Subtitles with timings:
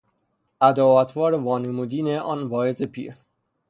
[0.69, 3.13] ادا و اطوار وانمودین آن واعظ پیر